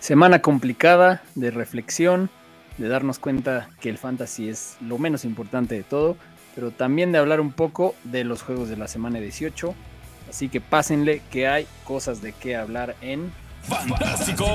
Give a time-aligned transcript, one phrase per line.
[0.00, 2.30] Semana complicada de reflexión,
[2.78, 6.16] de darnos cuenta que el fantasy es lo menos importante de todo,
[6.54, 9.74] pero también de hablar un poco de los juegos de la semana 18.
[10.30, 13.30] Así que pásenle que hay cosas de qué hablar en
[13.62, 14.46] Fantástico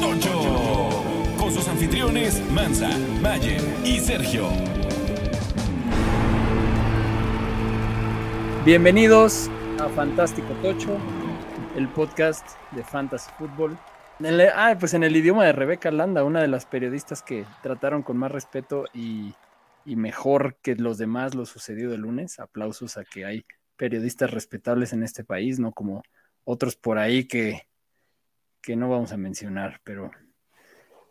[0.00, 1.02] Tocho.
[1.36, 2.90] Con sus anfitriones Mansa,
[3.20, 4.48] Mayer y Sergio.
[8.64, 9.50] Bienvenidos
[9.80, 10.96] a Fantástico Tocho,
[11.74, 13.76] el podcast de Fantasy Football.
[14.54, 18.16] Ah, pues en el idioma de Rebeca Landa, una de las periodistas que trataron con
[18.16, 19.34] más respeto y,
[19.84, 22.40] mejor que los demás lo sucedió el lunes.
[22.40, 26.02] Aplausos a que hay periodistas respetables en este país, no como
[26.44, 27.68] otros por ahí que,
[28.60, 30.10] que no vamos a mencionar, pero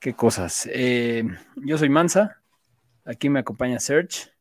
[0.02, 0.68] qué cosas.
[0.72, 1.24] Eh,
[1.56, 2.42] yo soy Mansa,
[3.06, 4.32] aquí me acompaña Serge.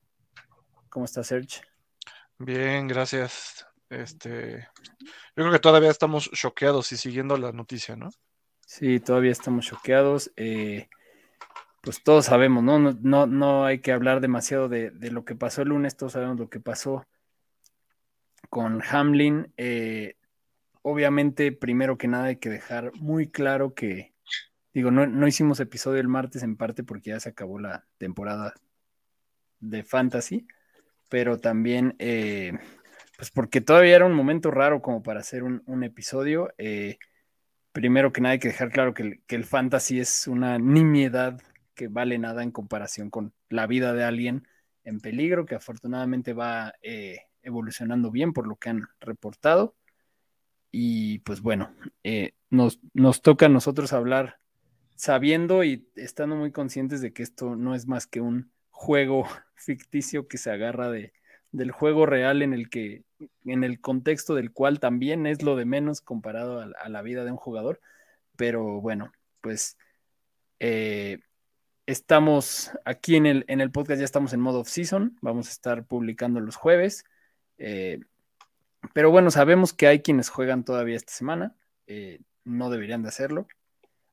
[0.89, 1.61] ¿Cómo está Serge?
[2.39, 3.67] Bien, gracias.
[3.89, 4.69] Este,
[5.37, 8.11] yo creo que todavía estamos choqueados y siguiendo la noticia, ¿no?
[8.67, 10.33] Sí, todavía estamos choqueados.
[10.37, 10.89] Eh,
[11.83, 12.79] pues todos sabemos, ¿no?
[12.79, 16.49] No, no, hay que hablar demasiado de, lo que pasó el lunes, todos sabemos lo
[16.49, 17.07] que pasó
[18.49, 19.53] con Hamlin.
[19.57, 20.17] Eh,
[20.83, 24.15] obviamente, primero que nada, hay que dejar muy claro que,
[24.73, 28.55] digo, no, no hicimos episodio el martes en parte porque ya se acabó la temporada
[29.61, 30.47] de Fantasy
[31.15, 32.59] pero también, eh,
[33.17, 36.53] pues porque todavía era un momento raro como para hacer un, episodio.
[36.59, 36.99] Eh,
[37.75, 41.43] primero que nada hay que dejar claro que el, fantasy es una nimiedad
[41.75, 44.47] que vale nada en comparación con la vida de alguien
[44.85, 49.75] en peligro, que afortunadamente va eh, evolucionando bien por lo que han reportado.
[50.71, 51.75] Y pues bueno,
[52.49, 54.39] nos, nos toca a nosotros hablar
[54.95, 60.29] sabiendo y estando muy conscientes de que esto no es más que un juego ficticio
[60.29, 61.13] que se agarra de,
[61.55, 63.05] del juego real en el que,
[63.45, 67.31] en el contexto del cual también es lo de menos comparado a, la vida de
[67.31, 67.81] un jugador.
[68.37, 69.79] Pero bueno, pues
[70.61, 71.21] eh,
[71.87, 75.87] estamos aquí en el, en el podcast, ya estamos en modo off-season, vamos a estar
[75.87, 77.05] publicando los jueves.
[77.59, 78.01] Eh,
[78.93, 83.47] pero bueno, sabemos que hay quienes juegan todavía esta semana, eh, no deberían de hacerlo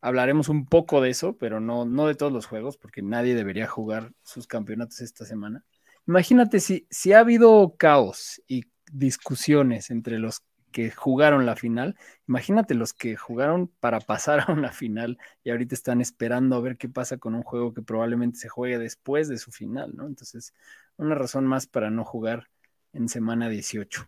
[0.01, 3.67] hablaremos un poco de eso, pero no, no de todos los juegos, porque nadie debería
[3.67, 5.63] jugar sus campeonatos esta semana.
[6.07, 10.41] Imagínate si, si ha habido caos y discusiones entre los
[10.71, 11.97] que jugaron la final,
[12.27, 16.77] imagínate los que jugaron para pasar a una final y ahorita están esperando a ver
[16.77, 20.07] qué pasa con un juego que probablemente se juegue después de su final, ¿no?
[20.07, 20.53] Entonces,
[20.97, 22.49] una razón más para no jugar
[22.93, 24.07] en semana 18.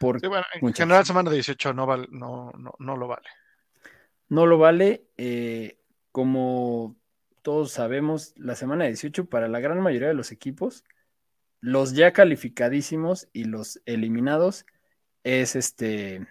[0.00, 3.28] Por en general, semana 18 no, vale, no, no, no lo vale
[4.28, 5.06] no lo vale.
[5.16, 5.78] Eh,
[6.10, 6.96] como
[7.44, 10.82] todos sabemos, la semana 18 para la gran mayoría de los equipos,
[11.60, 14.64] los ya calificadísimos y los eliminados,
[15.24, 16.26] es este,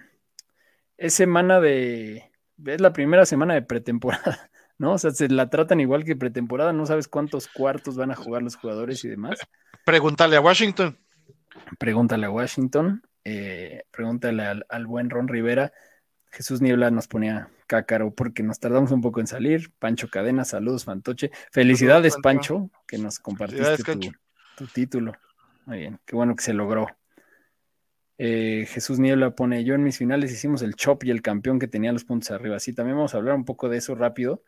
[0.97, 2.31] es semana de,
[2.65, 4.93] es la primera semana de pretemporada, ¿no?
[4.93, 8.41] O sea, se la tratan igual que pretemporada, no sabes cuántos cuartos van a jugar
[8.41, 9.37] los jugadores y demás.
[9.85, 10.97] Pregúntale a Washington.
[11.77, 15.73] Pregúntale a Washington, eh, pregúntale al, al buen Ron Rivera.
[16.31, 19.71] Jesús Niebla nos ponía cácaro porque nos tardamos un poco en salir.
[19.79, 21.31] Pancho Cadena, saludos, Fantoche.
[21.51, 23.83] Felicidades, Pancho, que nos compartiste
[24.55, 25.13] tu, título.
[25.65, 26.85] Muy bien, qué bueno que se logró.
[28.19, 31.67] Eh, Jesús Niebla pone, yo en mis finales hicimos el chop y el campeón que
[31.67, 32.59] tenía los puntos arriba.
[32.59, 34.43] Sí, también vamos a hablar un poco de eso rápido.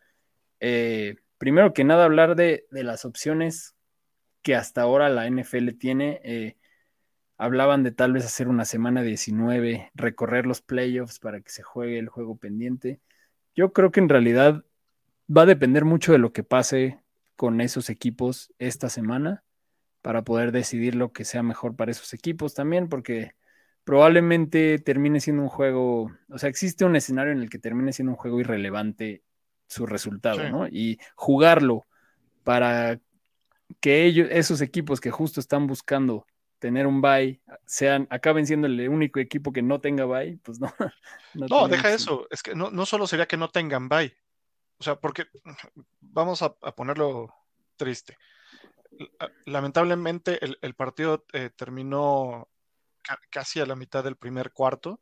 [0.60, 3.74] Eh, primero que nada, hablar de, de, las opciones
[4.44, 6.22] que hasta ahora la NFL tiene.
[6.24, 6.58] Eh,
[7.38, 12.00] Hablaban de tal vez hacer una semana 19, recorrer los playoffs para que se juegue
[12.00, 13.02] el juego pendiente.
[13.56, 14.64] Yo creo que en realidad
[15.36, 17.00] va a depender mucho de lo que pase
[17.36, 19.44] con esos equipos esta semana
[20.02, 23.34] para poder decidir lo que sea mejor para esos equipos también, porque
[23.84, 28.12] probablemente termine siendo un juego, o sea, existe un escenario en el que termine siendo
[28.12, 29.24] un juego irrelevante
[29.68, 30.68] su resultado, ¿no?
[30.68, 31.86] Y jugarlo
[32.44, 33.00] para
[33.80, 36.26] que ellos, esos equipos que justo están buscando
[36.66, 40.74] tener un bye, sean, acaben siendo el único equipo que no tenga bye, pues no.
[41.36, 42.26] No, deja eso.
[42.32, 44.18] Es que no, no, solo sería que no tengan bye.
[44.80, 45.28] O sea, porque
[46.02, 47.32] vamos a, ponerlo
[47.76, 48.18] triste.
[49.46, 52.50] Lamentablemente el, partido eh, terminó
[53.30, 55.00] casi a la mitad del primer cuarto.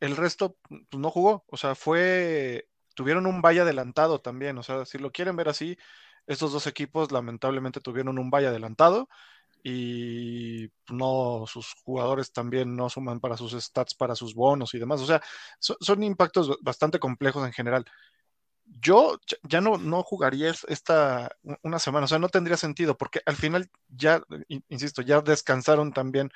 [0.00, 1.44] El resto pues, no jugó.
[1.46, 2.68] O sea, fue.
[2.96, 4.58] Tuvieron un bye adelantado también.
[4.58, 5.78] O sea, si lo quieren ver así,
[6.26, 9.08] estos dos equipos lamentablemente tuvieron un bye adelantado
[9.62, 15.00] y no sus jugadores también no suman para sus stats, para sus bonos y demás.
[15.00, 15.22] O sea,
[15.58, 17.84] son impactos bastante complejos en general.
[18.64, 21.30] Yo ya no, no jugaría esta
[21.62, 24.22] una semana, o sea, no tendría sentido, porque al final ya,
[24.68, 26.30] insisto, ya descansaron también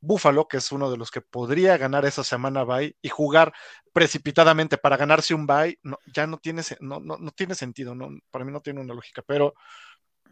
[0.00, 3.52] Buffalo, que es uno de los que podría ganar esa semana bye y jugar
[3.92, 8.10] precipitadamente para ganarse un bye, no, ya no tiene, no, no, no tiene sentido, no,
[8.30, 9.54] para mí no tiene una lógica, pero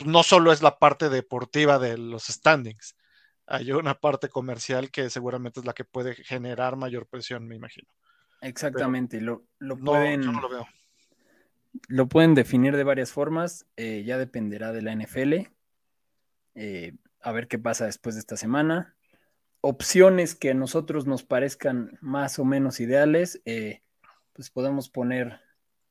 [0.05, 2.97] no solo es la parte deportiva de los standings,
[3.47, 7.89] hay una parte comercial que seguramente es la que puede generar mayor presión, me imagino.
[8.41, 10.25] Exactamente, lo, lo, pueden...
[11.89, 15.49] lo pueden definir de varias formas, eh, ya dependerá de la NFL.
[16.55, 18.97] Eh, a ver qué pasa después de esta semana.
[19.61, 23.83] Opciones que a nosotros nos parezcan más o menos ideales, eh,
[24.33, 25.41] pues podemos poner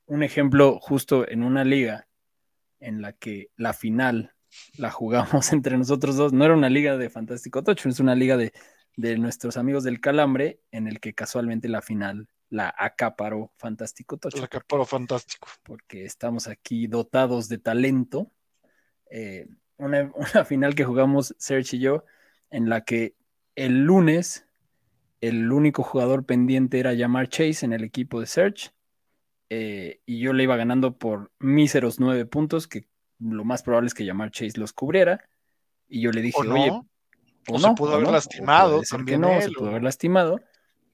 [0.06, 2.08] un ejemplo justo en una liga
[2.86, 4.34] en la que la final
[4.78, 6.34] la jugamos entre nosotros dos.
[6.34, 8.54] No era una liga de Fantástico Tocho, es una liga de,
[8.96, 14.38] de nuestros amigos del Calambre, en el que casualmente la final la acaparó Fantástico Tocho.
[14.38, 15.48] La acaparó Fantástico.
[15.64, 18.32] Porque estamos aquí dotados de talento.
[19.10, 19.48] Eh,
[19.78, 22.06] una, final que jugamos Serge y yo,
[22.50, 23.16] en la que
[23.56, 24.46] el lunes
[25.22, 28.74] el único jugador pendiente era llamar Chase en el equipo de Search.
[29.50, 32.88] Eh, y yo le iba ganando por míseros nueve puntos, que
[33.20, 35.24] lo más probable es que llamar Chase los cubriera.
[35.88, 36.72] Y yo le dije, oye,
[37.48, 38.82] o, se pudo haber lastimado.
[38.90, 40.40] también no, se pudo haber lastimado.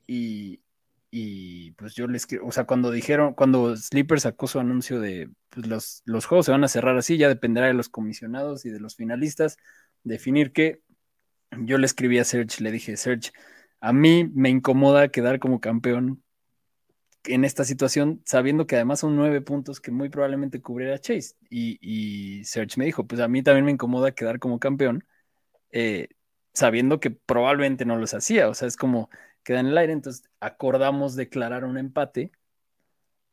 [0.06, 0.62] Y,
[1.10, 5.68] y pues yo les o sea, cuando dijeron, cuando Sleeper sacó su anuncio de pues
[5.68, 8.80] los, los, juegos se van a cerrar así, ya dependerá de los comisionados y de
[8.80, 9.58] los finalistas
[10.04, 10.82] definir que
[11.52, 13.32] yo le escribí a Serge, le dije, Serge,
[13.82, 16.24] a mí me incomoda quedar como campeón
[17.26, 21.36] en esta situación, sabiendo que además son nueve puntos que muy probablemente cubriera Chase.
[21.50, 25.06] Y, y Serge me dijo, pues a mí también me incomoda quedar como campeón,
[25.72, 26.10] eh,
[26.54, 28.50] sabiendo que probablemente no los hacía.
[28.50, 29.10] O sea, es como,
[29.44, 32.32] queda en el aire, entonces acordamos declarar un empate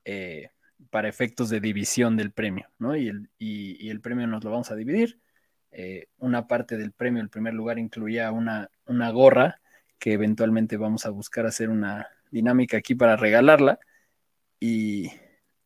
[0.04, 0.50] eh,
[0.90, 2.96] para efectos de división del premio, ¿no?
[2.96, 5.20] Y el, premio nos lo vamos a dividir.
[5.70, 9.60] Eh, una parte del premio, el primer lugar, incluía una gorra
[9.98, 13.78] que eventualmente vamos a buscar hacer una dinámica aquí para regalarla
[14.60, 15.10] y,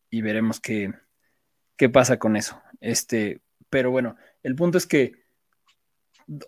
[0.09, 0.93] y veremos qué,
[1.77, 2.61] qué pasa con eso.
[2.79, 5.23] Este, pero bueno, el punto es que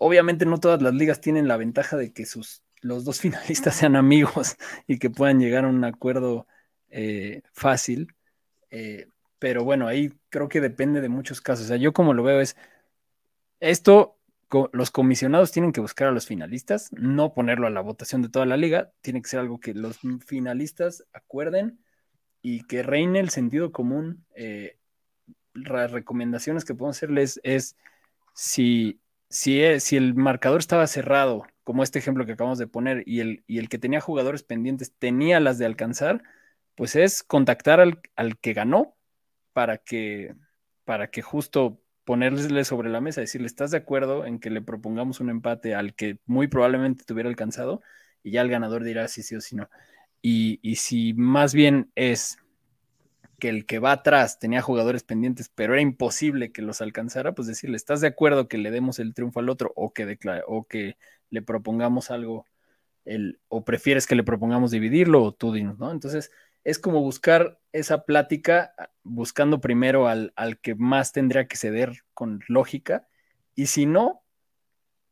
[0.00, 3.96] obviamente no todas las ligas tienen la ventaja de que sus los dos finalistas sean
[3.96, 6.46] amigos y que puedan llegar a un acuerdo
[6.88, 8.14] eh, fácil.
[8.70, 9.08] Eh,
[9.38, 11.66] pero bueno, ahí creo que depende de muchos casos.
[11.66, 12.56] O sea, yo como lo veo es,
[13.60, 14.15] esto,
[14.72, 18.46] los comisionados tienen que buscar a los finalistas, no ponerlo a la votación de toda
[18.46, 21.80] la liga, tiene que ser algo que los finalistas acuerden
[22.42, 24.24] y que reine el sentido común.
[24.34, 24.78] Eh,
[25.54, 27.76] las recomendaciones que puedo hacerles es
[28.34, 33.18] si, es, si el marcador estaba cerrado como este ejemplo que acabamos de poner, y
[33.18, 36.22] el, y el que tenía jugadores pendientes tenía las de alcanzar,
[36.76, 38.96] pues es contactar al, que ganó
[39.52, 40.36] para que,
[40.84, 45.20] para que justo ponerle sobre la mesa, decirle, ¿estás de acuerdo en que le propongamos
[45.20, 47.82] un empate al que muy probablemente tuviera alcanzado?
[48.22, 49.68] Y ya el ganador dirá si sí o si no.
[50.22, 52.38] Y, y si más bien es
[53.40, 57.48] que el que va atrás tenía jugadores pendientes, pero era imposible que los alcanzara, pues
[57.48, 60.16] decirle, ¿estás de acuerdo que le demos el triunfo al otro o que,
[60.46, 60.96] o que
[61.30, 62.46] le propongamos algo,
[63.04, 65.90] el, o prefieres que le propongamos dividirlo o tú dinos, ¿no?
[65.90, 66.30] Entonces,
[66.66, 68.74] es como buscar esa plática,
[69.04, 73.06] buscando primero al, al que más tendría que ceder con lógica,
[73.54, 74.24] y si no,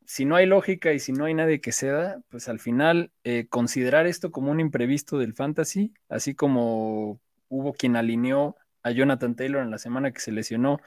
[0.05, 3.47] si no hay lógica y si no hay nadie que ceda, pues al final eh,
[3.49, 9.63] considerar esto como un imprevisto del fantasy, así como hubo quien alineó a Jonathan Taylor
[9.63, 10.81] en la semana que se lesionó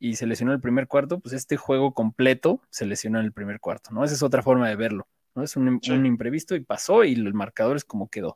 [0.00, 3.60] y se lesionó el primer cuarto, pues este juego completo se lesionó en el primer
[3.60, 4.02] cuarto, ¿no?
[4.02, 5.06] Esa es otra forma de verlo,
[5.36, 5.44] ¿no?
[5.44, 8.34] Es un, imprevisto y pasó y el marcador es como quedó.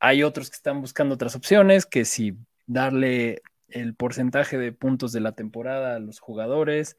[0.00, 2.36] Hay otros que están buscando otras opciones, que si
[2.66, 6.96] darle el porcentaje de puntos de la temporada a los jugadores,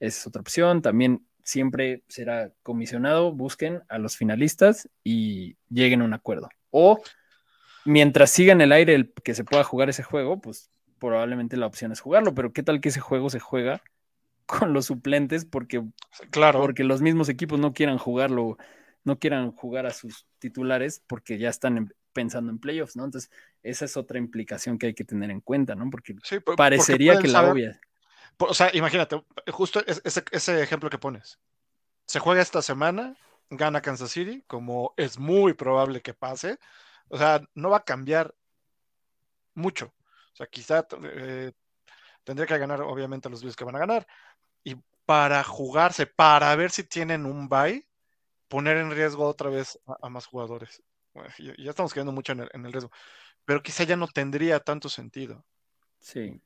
[0.00, 0.82] esa es otra opción.
[0.82, 6.48] También siempre será comisionado, busquen a los finalistas y lleguen a un acuerdo.
[6.70, 7.00] O
[7.84, 11.66] mientras siga en el aire el que se pueda jugar ese juego, pues probablemente la
[11.66, 13.82] opción es jugarlo, pero ¿qué tal que ese juego se juega
[14.46, 15.82] con los suplentes porque,
[16.30, 16.60] claro.
[16.60, 18.58] porque los mismos equipos no quieran jugarlo,
[19.04, 23.04] no quieran jugar a sus titulares porque ya están pensando en playoffs, ¿no?
[23.04, 23.30] Entonces,
[23.62, 25.88] esa es otra implicación que hay que tener en cuenta, ¿no?
[25.90, 26.14] Porque
[26.56, 27.80] parecería que la obvia.
[28.38, 31.38] O sea, imagínate, justo ese, ese ejemplo que pones.
[32.06, 33.16] Se juega esta semana,
[33.50, 36.58] gana Kansas City, como es muy probable que pase.
[37.08, 38.34] O sea, no va a cambiar
[39.54, 39.92] mucho.
[40.32, 41.52] O sea, quizá eh,
[42.24, 44.06] tendría que ganar, obviamente, los Bills que van a ganar.
[44.64, 47.86] Y para jugarse, para ver si tienen un bye,
[48.48, 50.82] poner en riesgo otra vez a, más jugadores.
[51.38, 52.90] Ya, estamos quedando mucho en el, riesgo.
[53.44, 55.44] Pero quizá ya no tendría tanto sentido.
[55.98, 56.40] Sí.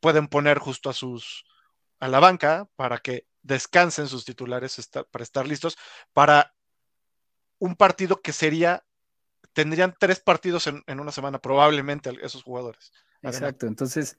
[0.00, 1.44] pueden poner justo a sus
[1.98, 5.76] a la banca para que descansen sus titulares para estar listos
[6.12, 6.52] para
[7.58, 8.84] un partido que sería,
[9.52, 12.92] tendrían tres partidos en, una semana, probablemente esos jugadores.
[13.22, 14.18] Exacto, entonces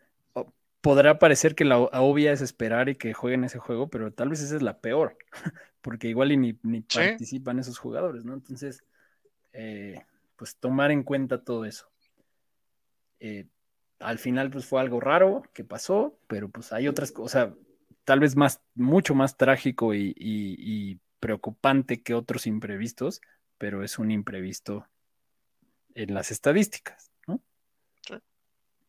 [0.80, 4.42] podrá parecer que la obvia es esperar y que jueguen ese juego, pero tal vez
[4.42, 5.18] esa es la peor,
[5.82, 8.34] porque igual y ni, participan esos jugadores, ¿no?
[8.34, 8.84] Entonces,
[9.54, 10.02] eh,
[10.36, 11.88] pues tomar en cuenta todo eso.
[13.20, 13.48] Eh,
[14.00, 17.54] al final, pues fue algo raro que pasó, pero pues hay otras cosas,
[18.04, 23.22] tal vez más, mucho más trágico y, preocupante que otros imprevistos,
[23.58, 24.90] pero es un imprevisto
[25.96, 27.42] en las estadísticas, ¿no?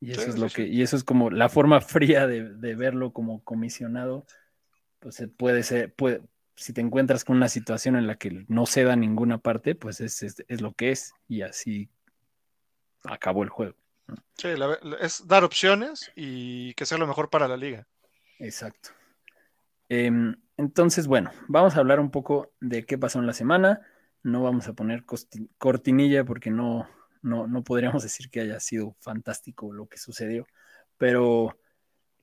[0.00, 3.44] Y eso es lo que, y eso es como la forma fría de, verlo como
[3.44, 4.26] comisionado,
[4.98, 6.22] pues puede ser, puede,
[6.56, 10.00] si te encuentras con una situación en la que no se da ninguna parte, pues
[10.00, 11.90] es, es, lo que es, y así
[13.04, 13.76] acabó el juego.
[14.36, 14.48] Sí,
[15.00, 17.86] es dar opciones y que sea lo mejor para la liga.
[18.38, 18.90] Exacto.
[19.88, 23.80] Em, entonces, bueno, vamos a hablar un poco de qué pasó en la semana.
[24.22, 25.04] No vamos a poner
[25.58, 26.88] cortinilla porque no,
[27.22, 30.46] no, no podríamos decir que haya sido fantástico lo que sucedió,
[30.98, 31.58] pero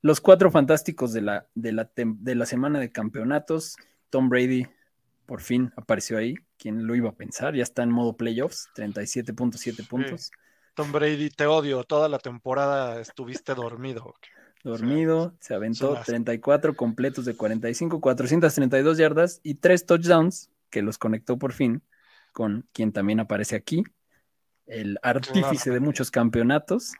[0.02, 3.76] los cuatro fantásticos de la, de la, de la semana de campeonatos,
[4.12, 4.68] Tom Brady
[5.26, 6.36] por fin apareció ahí.
[6.60, 7.56] ¿Quién lo iba a pensar?
[7.56, 10.30] Ya está en modo playoffs, 37.7 puntos.
[10.76, 11.84] Tom Brady, te odio.
[11.84, 14.14] Toda la temporada estuviste dormido
[14.64, 21.38] dormido, se aventó 34 completos de 45, 432 yardas y 3 touchdowns que los conectó
[21.38, 21.82] por fin
[22.32, 23.84] con quien también aparece aquí,
[24.66, 26.94] el artífice de muchos campeonatos.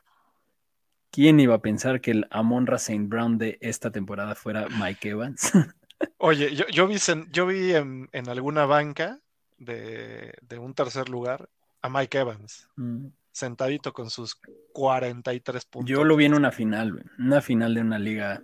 [1.10, 3.06] ¿Quién iba a pensar que el Amon St.
[3.08, 5.52] Brown de esta temporada fuera Mike Evans?
[6.18, 6.98] Oye, yo, vi,
[7.32, 9.20] yo vi en, alguna banca
[9.58, 11.50] de, un tercer lugar
[11.82, 12.68] a Mike Evans.
[12.76, 14.40] Mm sentadito con sus
[14.74, 15.90] 43 puntos.
[15.90, 18.44] Yo lo vi en una final, una final de una liga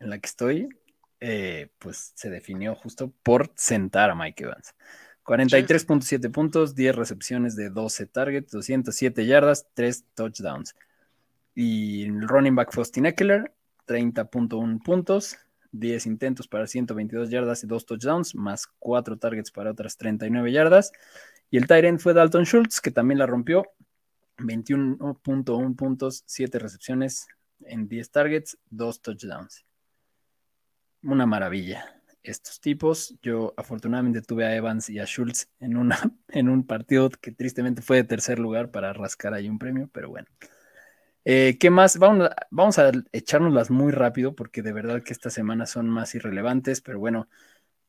[0.00, 0.68] en la que estoy,
[1.20, 4.74] eh, pues se definió justo por sentar a Mike Evans.
[5.24, 10.74] 43.7 puntos, 10 recepciones de 12 targets, 207 yardas, 3 touchdowns.
[11.54, 13.52] Y el running back Faustin Eckler,
[13.86, 15.36] 30.1 puntos,
[15.72, 20.92] 10 intentos para 122 yardas y 2 touchdowns, más 4 targets para otras 39 yardas.
[21.50, 23.64] Y el tight fue Dalton Schultz, que también la rompió,
[24.38, 27.26] 21.1 puntos, 7 recepciones
[27.60, 29.64] en 10 targets, 2 touchdowns.
[31.02, 31.84] Una maravilla.
[32.22, 35.98] Estos tipos, yo afortunadamente tuve a Evans y a Schultz en, una,
[36.28, 40.10] en un partido que tristemente fue de tercer lugar para rascar ahí un premio, pero
[40.10, 40.26] bueno.
[41.30, 41.98] Eh, ¿Qué más?
[41.98, 46.14] Vamos a, vamos a echárnoslas muy rápido porque de verdad que estas semanas son más
[46.14, 47.28] irrelevantes, pero bueno,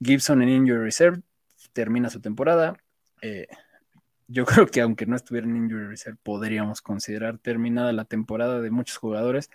[0.02, 1.22] Gibson en Injury Reserve
[1.72, 2.76] termina su temporada.
[3.22, 3.48] Eh,
[4.28, 8.72] yo creo que aunque no estuviera en Injury Reserve, podríamos considerar terminada la temporada de
[8.72, 9.50] muchos jugadores.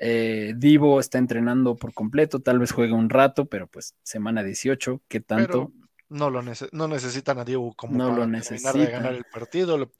[0.00, 5.02] Eh, Divo está entrenando por completo, tal vez juegue un rato, pero pues semana 18,
[5.06, 5.70] ¿qué tanto?
[6.08, 9.90] No lo no necesitan a Divo como no para lo terminar de ganar el partido.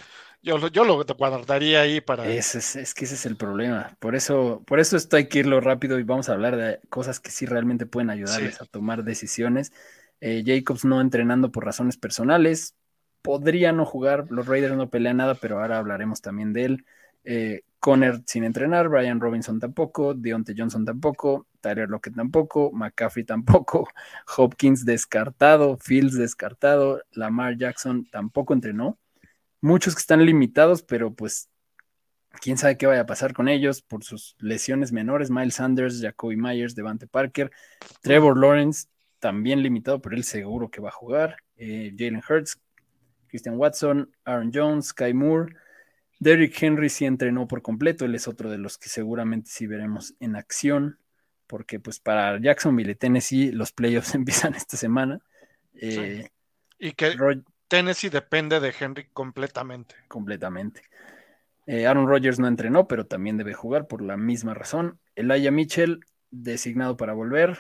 [0.41, 2.27] Yo, yo lo guardaría ahí para.
[2.27, 3.97] Es, es, que ese es el problema.
[3.99, 7.19] Por eso, por eso esto hay que irlo rápido y vamos a hablar de cosas
[7.21, 9.73] que sí realmente pueden ayudarles a tomar decisiones.
[10.21, 12.75] Eh, Jacobs no entrenando por razones personales,
[13.23, 16.87] podría no jugar, los Raiders no pelean nada, pero ahora hablaremos también de él.
[17.25, 23.88] Eh, Conner sin entrenar, Brian Robinson tampoco, Deontay Johnson tampoco, Tyler Lockett tampoco, McCaffrey tampoco,
[24.37, 28.99] Hopkins descartado, Fields descartado, Lamar Jackson tampoco entrenó.
[29.61, 31.49] Muchos que están limitados, pero pues
[32.40, 35.30] quién sabe qué vaya a pasar con ellos por sus lesiones menores.
[35.30, 37.50] Miles Sanders, Jacoby Myers, Devante Parker,
[38.02, 38.87] Trevor Lawrence
[39.18, 41.37] también limitado, pero él seguro que va a jugar.
[41.56, 42.61] Eh, Jalen Hurts,
[43.28, 45.54] Christian Watson, Aaron Jones, Kai Moore.
[46.18, 50.14] Derrick Henry sí entrenó por completo, él es otro de los que seguramente sí veremos
[50.20, 50.98] en acción,
[51.46, 55.20] porque pues para Jacksonville y Tennessee los playoffs empiezan esta semana.
[55.75, 56.28] Eh,
[56.78, 57.14] y que
[57.68, 59.94] Tennessee depende de Henry completamente.
[60.08, 60.82] Completamente.
[61.66, 64.98] Eh, Aaron Rodgers no entrenó, pero también debe jugar por la misma razón.
[65.14, 67.58] Elijah Mitchell, designado para volver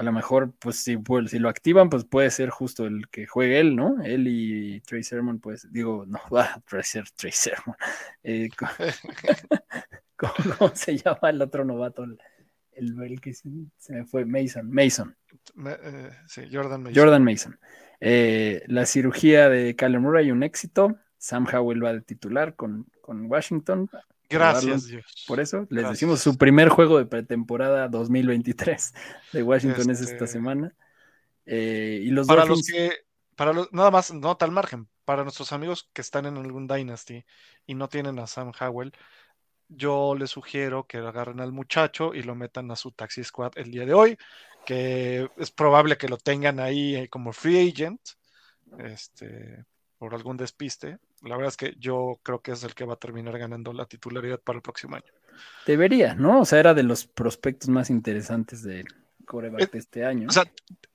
[0.00, 3.60] a lo mejor, pues si, si lo activan, pues puede ser justo el que juegue
[3.60, 4.02] él, ¿no?
[4.02, 7.76] Él y Trey Sermon, pues digo, no, va a ser Trey Sermon.
[8.22, 8.48] Eh,
[10.16, 12.06] ¿cómo, se llama el otro novato?
[12.72, 13.50] El, que se,
[13.90, 14.70] me fue, Mason.
[14.70, 15.14] Mason.
[15.66, 16.94] Eh, sí, Jordan Mason.
[16.96, 17.60] Jordan Mason.
[18.00, 20.96] Eh, la cirugía de Kyler Murray, un éxito.
[21.18, 23.90] Sam Howell va de titular con, con Washington.
[24.30, 25.24] Gracias, Dios.
[25.26, 28.94] Por eso les decimos su primer juego de pretemporada 2023
[29.32, 30.72] de Washington es esta este semana.
[31.46, 32.92] Eh, y los para los que,
[33.34, 37.24] para los, nada más, no tal margen, para nuestros amigos que están en algún Dynasty
[37.66, 38.92] y no tienen a Sam Howell,
[39.68, 43.70] yo les sugiero que agarren al muchacho y lo metan a su taxi squad el
[43.70, 44.16] día de hoy.
[44.64, 48.00] que es probable que lo tengan ahí eh, como free agent,
[48.78, 49.64] este,
[50.00, 50.98] por algún despiste.
[51.20, 53.84] La verdad es que yo creo que es el que va a terminar ganando la
[53.84, 55.04] titularidad para el próximo año.
[55.66, 56.40] Debería, ¿no?
[56.40, 58.86] O sea, era de los prospectos más interesantes del
[59.26, 60.28] coreback Eh, de este año.
[60.30, 60.44] O sea,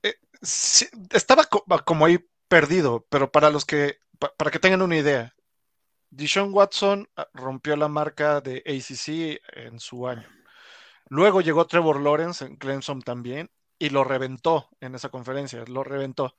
[0.01, 4.81] eh, sí, estaba co- como ahí perdido, pero para los que, pa- para que tengan
[4.81, 5.35] una idea,
[6.09, 10.27] Deshaun Watson ah, rompió la marca de ACC en su año.
[11.09, 16.35] Luego llegó Trevor Lawrence en Clemson también y lo reventó en esa conferencia, lo reventó.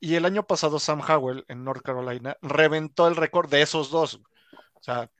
[0.00, 4.14] Y el año pasado Sam Howell en North Carolina reventó el récord de esos dos.
[4.74, 5.10] O sea,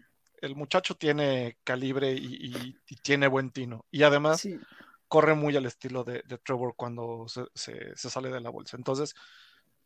[0.41, 3.85] el muchacho tiene calibre y, y- y tiene buen tino.
[3.91, 4.59] Y además Sí.
[5.07, 8.77] corre muy al estilo de, de Trevor cuando se, se- se sale de la bolsa.
[8.79, 9.15] Entonces,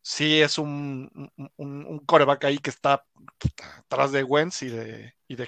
[0.01, 3.03] sí es un, un, coreback ahí que está
[3.79, 5.47] atrás de Wentz y de, y de.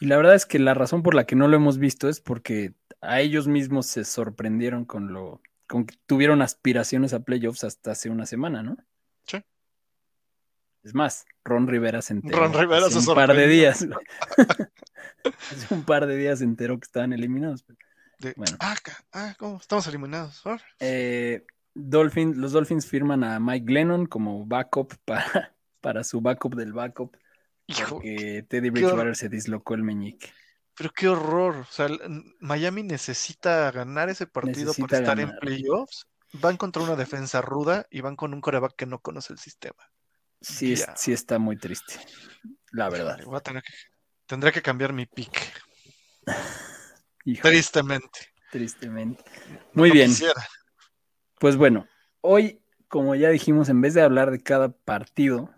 [0.00, 2.20] Y la verdad es que la razón por la que no lo hemos visto es
[2.20, 7.92] porque a ellos mismos se sorprendieron con lo, con que tuvieron aspiraciones a playoffs hasta
[7.92, 8.76] hace una semana, ¿no?
[9.26, 9.42] Sí.
[10.82, 12.38] Es más, Ron Rivera se enteró.
[12.38, 13.86] Ron Rivera hace se un par de días.
[15.50, 17.64] hace un par de días se enteró que estaban eliminados.
[18.18, 18.56] De, Bueno.
[18.60, 18.76] ah,
[19.12, 19.58] ah, ¿cómo?
[19.58, 20.42] Estamos eliminados.
[20.80, 21.44] Eh,
[21.74, 27.16] Dolphin- los Dolphins firman a Mike Glennon como backup para, para su backup del backup,
[27.66, 28.70] hijo, porque Teddy.
[28.70, 30.30] Bridgewater se dislocó el meñique.
[30.76, 31.56] Pero qué horror.
[31.56, 31.88] O sea,
[32.40, 36.06] Miami necesita ganar ese partido Necesita para estar en playoffs.
[36.32, 39.88] Van contra una defensa ruda y van con un coreback que no conoce el sistema.
[40.40, 41.94] Sí, es- sí está muy triste,
[42.72, 43.20] la verdad.
[43.24, 43.72] Voy a tener que,
[44.26, 45.62] tendré que cambiar mi pick.
[47.42, 48.32] Tristemente.
[48.50, 49.24] tristemente.
[49.72, 50.34] Muy No bien, quisiera.
[51.38, 51.86] pues bueno,
[52.20, 55.50] hoy, como ya dijimos, en vez de hablar de cada partido,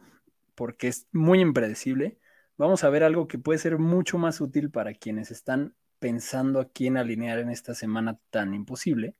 [0.54, 2.18] porque es muy impredecible,
[2.58, 6.68] vamos a ver algo que puede ser mucho más útil para quienes están pensando a
[6.68, 9.14] quién alinear en esta semana tan imposible,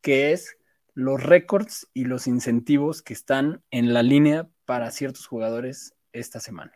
[0.00, 0.56] que es
[0.94, 6.72] los récords y los incentivos que están en la línea para ciertos jugadores esta semana.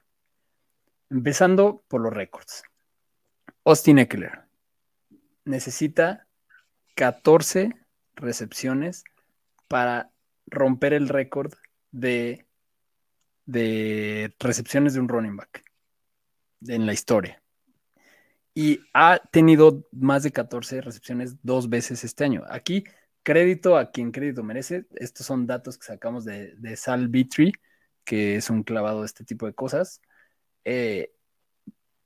[1.09, 2.63] Empezando por los récords.
[3.65, 4.43] Austin Eckler
[5.45, 6.27] necesita
[6.97, 7.75] 14
[8.15, 9.05] recepciones
[9.69, 10.11] para
[10.47, 11.55] romper el récord
[11.91, 12.47] de,
[13.47, 15.70] de recepciones de un running back
[16.67, 17.43] en la historia.
[18.55, 22.43] Y ha tenido más de 14 recepciones dos veces este año.
[22.49, 22.85] Aquí,
[23.23, 24.87] crédito a quien crédito merece.
[24.97, 27.53] Estos son datos que sacamos de, de Sal Vitri,
[28.05, 30.01] que es un clavado de este tipo de cosas.
[30.65, 31.13] Eh,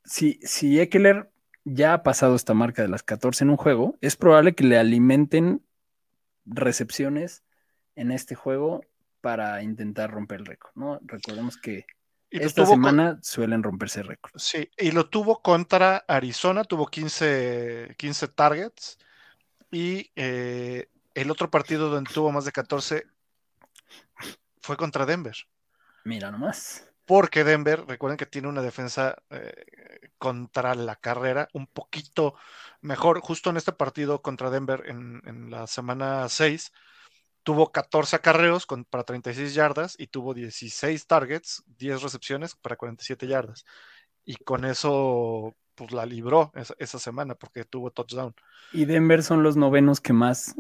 [0.05, 1.31] si, si Eckler
[1.65, 4.79] ya ha pasado esta marca de las 14 en un juego, es probable que le
[4.79, 5.65] alimenten
[6.45, 7.43] recepciones
[7.97, 8.83] en este juego
[9.21, 11.01] para intentar romper el récord, ¿no?
[11.05, 11.87] Recordemos que
[12.35, 14.43] Y esta con- semana suelen romperse récords.
[14.43, 18.99] Sí, y lo tuvo contra Arizona, tuvo 15, 15 targets.
[19.71, 23.05] Y eh, el otro partido donde tuvo más de 14
[24.61, 25.37] fue contra Denver.
[26.05, 26.89] Mira nomás.
[27.07, 32.35] Porque Denver, recuerden que tiene una defensa eh, contra la carrera un poquito
[32.81, 33.21] mejor.
[33.21, 36.73] Justo en este partido contra Denver en, en la semana 6,
[37.45, 43.29] tuvo 14 acarreos con, para 36 yardas y tuvo 16 targets, 10 recepciones para 47
[43.29, 43.65] yardas.
[44.25, 48.35] Y con eso, pues la libró esa, esa semana porque tuvo touchdown.
[48.73, 50.57] Y Denver son los novenos que más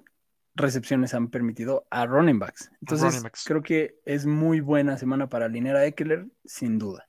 [0.54, 2.70] recepciones han permitido a running backs.
[2.80, 3.44] Entonces, running backs.
[3.44, 7.08] creo que es muy buena semana para alinear a Eckler, sin duda.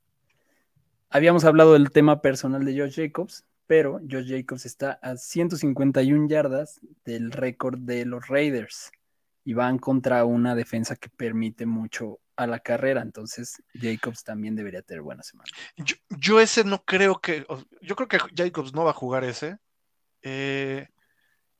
[1.10, 6.80] Habíamos hablado del tema personal de Josh Jacobs, pero Josh Jacobs está a 151 yardas
[7.04, 8.92] del récord de los Raiders
[9.45, 13.01] y van contra una defensa que permite mucho a la carrera.
[13.01, 15.49] Entonces, Jacobs también debería tener buena semana.
[15.77, 17.45] Yo, yo ese no creo que.
[17.81, 19.58] Yo creo que Jacobs no va a jugar ese.
[20.23, 20.88] Eh,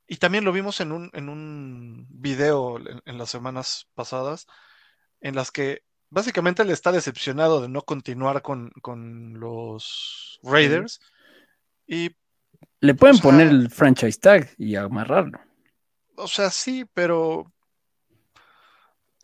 [0.08, 4.46] y también lo vimos en un, en un video en, en las semanas pasadas,
[5.22, 11.00] en las que básicamente él está decepcionado de no continuar con, con los Raiders.
[11.88, 12.16] Y,
[12.80, 15.40] Le pueden O sea- poner el franchise tag y amarrarlo.
[16.18, 17.52] o sea, sí, pero.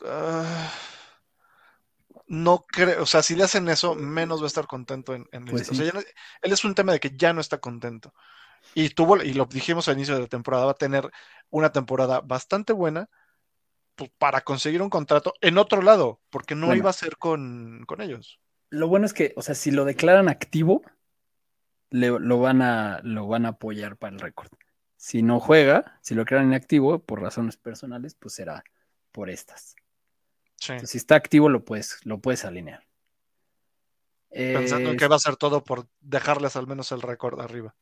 [0.06, 0.72] Ah,
[2.28, 5.44] no creo, o sea, si le hacen eso, menos va a estar contento en, en
[5.44, 8.14] el- Pues o sea, no- él es un tema de que ya no está contento.
[8.74, 11.10] Y tuvo, y lo dijimos al inicio de la temporada, va a tener
[11.50, 13.10] una temporada bastante buena
[13.96, 16.80] pues, para conseguir un contrato en otro lado, porque no Bueno.
[16.80, 18.40] iba a ser con, con ellos.
[18.70, 20.82] Lo bueno es que, o sea, si lo declaran activo,
[21.90, 24.50] le- lo, van a, lo van a apoyar para el récord.
[24.96, 28.64] Si no juega, si lo declaran inactivo por razones personales, pues será
[29.12, 29.76] por estas.
[30.62, 30.74] Sí.
[30.74, 32.86] Entonces, si está activo, lo puedes, lo puedes alinear.
[34.30, 37.76] Pensando Eh, que va a ser todo por dejarles al menos el récord arriba.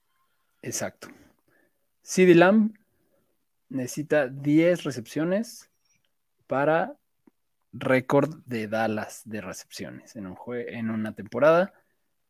[0.62, 1.10] Exacto.
[2.02, 2.74] CD Lamb,
[3.68, 5.70] necesita 10 recepciones
[6.48, 6.96] para
[7.74, 11.74] récord de Dallas de recepciones en, un en una temporada.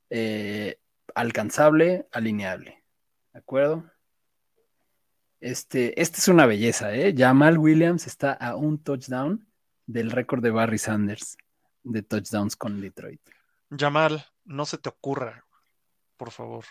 [0.09, 0.79] Eh,
[1.13, 2.83] alcanzable, alineable.
[3.33, 3.85] ¿De acuerdo?
[5.39, 7.13] Este, esta es una belleza, ¿eh?
[7.15, 9.48] Jamal Williams está a un touchdown
[9.89, 11.35] del récord de Barry Sanders
[11.83, 13.21] de touchdowns con Detroit.
[13.75, 15.45] Jamal, no se te ocurra,
[16.15, 16.63] por favor.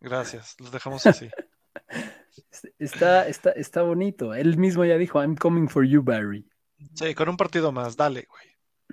[0.00, 1.28] Gracias, los dejamos así.
[2.78, 4.34] está, está, está bonito.
[4.34, 6.48] Él mismo ya dijo, I'm coming for you, Barry.
[6.94, 8.46] Sí, con un partido más, dale, güey.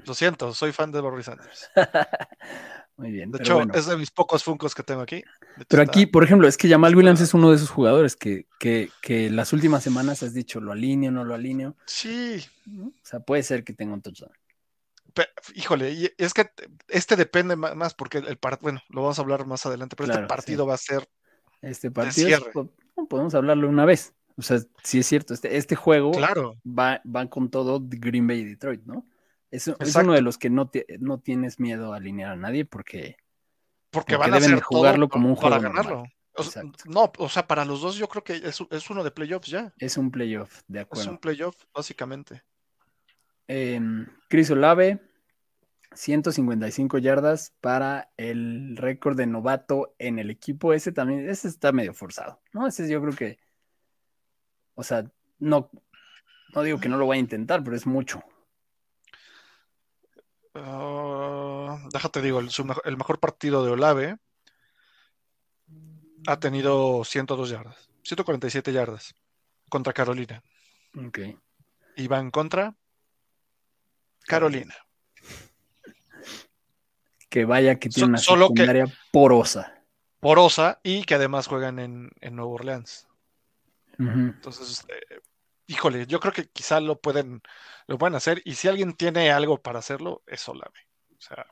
[0.05, 1.71] Lo siento, soy fan de Barry Sanders.
[2.97, 3.31] Muy bien.
[3.31, 5.23] De hecho, es de mis pocos funcos que tengo aquí.
[5.67, 8.89] Pero aquí, por ejemplo, es que Jamal Williams es uno de esos jugadores que, que,
[9.01, 11.75] que las últimas semanas has dicho, lo alineo, no lo alineo.
[11.85, 12.45] Sí.
[12.79, 14.31] O sea, puede ser que tenga un touchdown.
[15.55, 16.49] híjole, y es que
[16.87, 20.25] este depende más porque el partido, bueno, lo vamos a hablar más adelante, pero este
[20.27, 21.07] partido va a ser.
[21.61, 22.71] Este partido
[23.09, 24.13] podemos hablarlo una vez.
[24.37, 26.55] O sea, sí es cierto, este, este juego claro.
[26.67, 29.05] va, va con todo Green Bay y Detroit, ¿no?
[29.55, 33.17] Es, es, uno de los que no, no tienes miedo a alinear a nadie porque,
[33.89, 36.03] porque, van a deben jugarlo como un juego para ganarlo.
[36.85, 39.73] no, o sea, para los dos yo creo que es, es, uno de playoffs ya.
[39.77, 41.03] Es un playoff, de acuerdo.
[41.03, 42.43] Es un playoff, básicamente.
[43.47, 43.79] Eh,
[44.27, 44.99] Chris Olave,
[45.93, 50.73] 155 yardas para el récord de novato en el equipo.
[50.73, 52.67] Ese también, ese está medio forzado, ¿no?
[52.67, 53.39] Ese yo creo que,
[54.73, 55.69] o sea, no,
[56.53, 58.21] no digo que no lo vaya a intentar, pero es mucho.
[60.55, 62.49] Ah, déjate digo, el,
[62.85, 64.17] el, mejor partido de Olave
[66.27, 69.15] ha tenido 102 yardas, 147 yardas
[69.69, 70.41] contra Carolina.
[70.97, 71.19] Ok.
[71.97, 72.75] Y va en contra
[74.25, 74.75] Carolina.
[77.29, 79.83] Que vaya que tiene una secundaria porosa.
[80.21, 83.07] Porosa y que además juegan en, en Nueva Orleans.
[83.99, 85.19] Entonces, eh,
[85.67, 87.41] híjole, yo creo que quizá lo pueden,
[87.87, 88.41] lo pueden hacer.
[88.45, 90.87] Y si alguien tiene algo para hacerlo, es Olave.
[91.17, 91.45] O sea,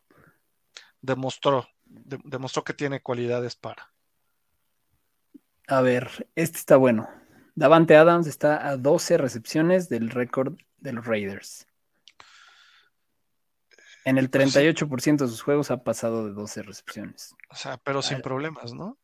[1.02, 3.91] demostró, demostró que tiene cualidades para.
[5.67, 7.10] A ver, este está bueno.
[7.56, 11.67] Davante Adams está a 12 recepciones del récord de los Raiders.
[14.06, 17.36] En el 38% pues de sus juegos ha pasado de 12 recepciones.
[17.49, 18.97] O sea, pero sin problemas, ¿no?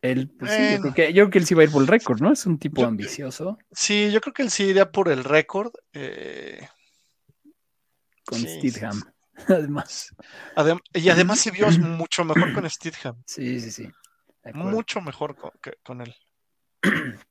[0.00, 1.82] Él, pues sí, yo, creo que, yo, creo que, él sí va a ir por
[1.82, 2.32] el récord, ¿no?
[2.32, 3.58] Es un tipo ambicioso.
[3.72, 5.72] Sí, yo creo que él sí iría por el récord.
[5.92, 6.66] Eh...
[8.24, 8.72] Con sí,
[9.46, 10.14] además.
[10.92, 13.22] y además se vio mucho mejor con Steedham.
[13.26, 13.88] Sí, sí, sí.
[14.54, 16.14] Mucho mejor con, que, con él.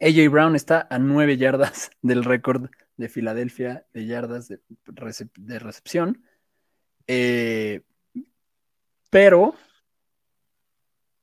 [0.00, 4.60] AJ Brown está a nueve yardas del récord de Filadelfia de yardas de,
[5.36, 6.24] de recepción.
[7.06, 7.82] Eh,
[9.10, 9.54] pero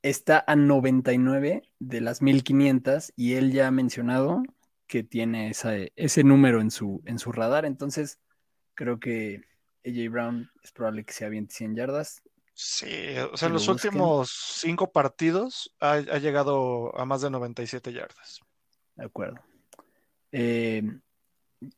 [0.08, 4.42] está a 99 de las 1500 y él ya ha mencionado
[4.86, 7.64] que tiene ese número en su, en su radar.
[7.64, 8.18] Entonces,
[8.74, 9.42] creo que
[9.86, 12.22] AJ Brown es probable que sea bien 100 yardas.
[12.54, 18.40] Sí, o sea, en los últimos cinco partidos ha, llegado a más de 97 yardas.
[18.96, 19.38] De acuerdo.
[20.32, 20.82] Eh,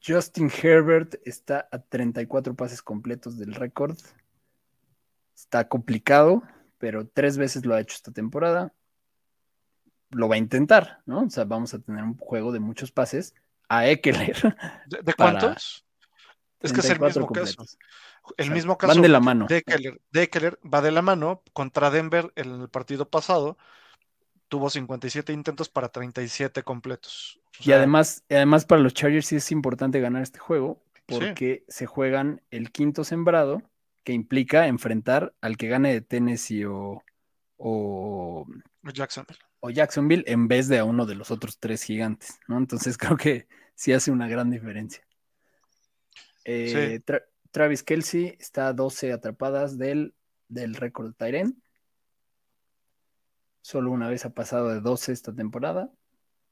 [0.05, 3.99] Justin Herbert está a 34 pases completos del récord.
[5.35, 6.43] Está complicado,
[6.81, 8.73] pero tres veces lo ha hecho esta temporada.
[10.09, 11.21] Lo va a intentar, ¿no?
[11.21, 13.35] O sea, vamos a tener un juego de muchos pases
[13.69, 14.35] a Eckler.
[14.87, 15.85] ¿De, cuántos?
[16.59, 17.65] Es que es el mismo caso.
[18.37, 18.95] El mismo caso.
[18.95, 19.47] Van de la mano.
[19.47, 19.63] De
[20.15, 23.59] Eckler, va de la mano contra Denver en el partido pasado.
[24.49, 27.39] Tuvo 57 intentos para 37 completos.
[27.61, 32.41] y además, además para los Chargers sí es importante ganar este juego porque se juegan
[32.51, 33.63] el quinto sembrado
[34.05, 37.03] que implica enfrentar al que gane de Tennessee o,
[37.57, 38.47] o,
[38.83, 39.39] Jacksonville.
[39.61, 42.59] o Jacksonville en vez de a uno de los otros tres gigantes, ¿no?
[42.59, 45.05] Entonces creo que sí hace una gran diferencia.
[46.45, 47.01] Eh,
[47.51, 50.15] Travis Kelsey está a 12 atrapadas del,
[50.49, 51.63] del récord de Tyren.
[53.61, 55.91] Solo una vez ha pasado de 12 esta temporada.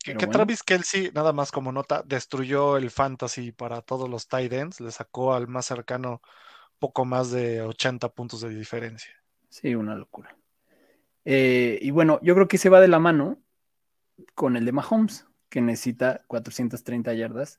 [0.02, 4.80] Que, Travis Kelsey, nada más como nota, destruyó el fantasy para todos los tight ends,
[4.80, 6.22] le sacó al más cercano
[6.78, 9.12] poco más de 80 puntos de diferencia.
[9.48, 10.36] Sí, una locura.
[11.24, 13.38] Eh, y bueno, yo creo que se va de la mano
[14.34, 17.56] con el de Mahomes, que necesita 430 yardas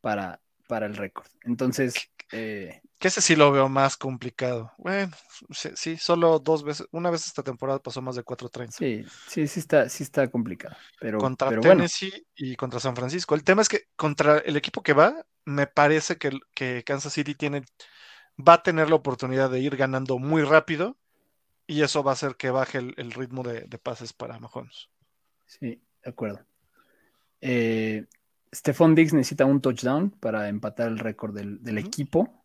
[0.00, 1.26] para, para el récord.
[1.44, 1.94] Entonces.
[2.32, 4.72] Eh, que ese sí lo veo más complicado.
[4.78, 5.12] Bueno,
[5.50, 8.76] sí, solo dos veces, una vez esta temporada pasó más de 430.
[8.76, 10.74] Sí, sí, sí está, sí está complicado.
[11.00, 13.34] Pero, contra Tennessee y contra San Francisco.
[13.34, 17.34] El tema es que contra el equipo que va, me parece que, que Kansas City
[17.34, 17.62] tiene
[18.36, 20.96] va a tener la oportunidad de ir ganando muy rápido
[21.66, 24.88] y eso va a hacer que baje el, ritmo de, pases para Mahomes.
[25.46, 26.44] Sí, de acuerdo.
[27.40, 28.06] Eh,
[28.54, 32.44] Stephon Diggs necesita un touchdown para empatar el récord del, equipo.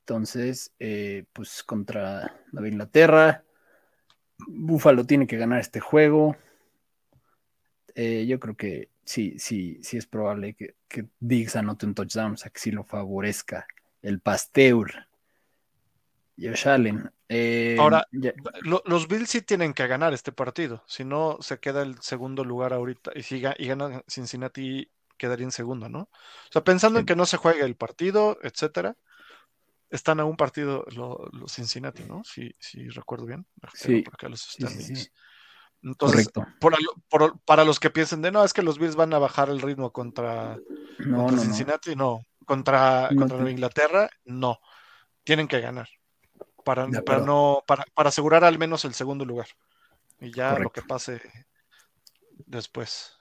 [0.00, 3.44] Entonces, eh, pues contra Nueva Inglaterra,
[4.38, 6.36] Buffalo tiene que ganar este juego.
[7.94, 12.32] Eh, yo creo que sí, sí, sí es probable que, que Diggs anote un touchdown,
[12.32, 13.66] o sea, que sí lo favorezca
[14.02, 15.06] el Pasteur.
[16.38, 17.10] Josh Allen.
[17.28, 18.32] eh, Ahora, ya-
[18.62, 22.44] Lo- los Bills sí tienen que ganar este partido, si no se queda el segundo
[22.44, 26.00] lugar ahorita y si y gana Cincinnati quedaría en segundo, ¿no?
[26.00, 26.08] O
[26.50, 28.96] sea, pensando en que no se juegue el partido, etcétera,
[29.90, 32.22] están a un partido lo- los Cincinnati, ¿no?
[32.24, 33.46] Si, si recuerdo bien.
[33.74, 35.10] Sí, por acá los sí.
[35.82, 36.30] Entonces,
[37.08, 39.60] por para los que piensen de no, es que los Bills van a bajar el
[39.60, 40.56] ritmo contra,
[40.98, 41.42] No, contra no, no.
[41.42, 42.24] Cincinnati, no.
[42.46, 44.60] Contra, No contra Nueva Inglaterra, no.
[45.24, 45.88] Tienen que ganar.
[46.64, 49.46] Para, para no, para, para asegurar al menos el segundo lugar.
[50.20, 51.20] Y ya lo que pase
[52.46, 53.16] después.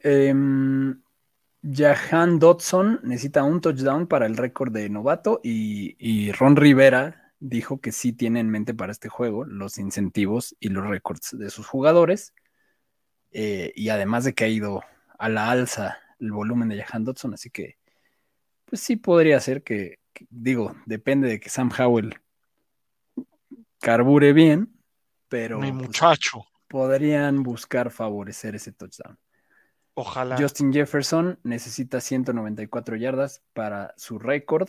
[0.00, 1.00] Em,
[1.62, 7.80] Jahan Dodson necesita un touchdown para el récord de novato y, y Ron Rivera dijo
[7.80, 11.66] que sí tiene en mente para este juego los incentivos y los récords de sus
[11.66, 12.34] jugadores.
[13.32, 14.82] Eh, y además de que ha ido
[15.18, 17.78] a la alza el volumen de Jahan Dodson, así que
[18.70, 22.14] pues sí podría ser que, que- digo, depende de que Sam Howell
[23.80, 24.72] carbure bien,
[25.28, 29.18] pero Mi pues, muchacho, podrían buscar favorecer ese touchdown.
[29.94, 30.36] ojalá.
[30.38, 34.68] Justin Jefferson necesita 194 yardas para su récord